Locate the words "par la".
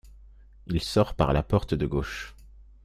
1.13-1.43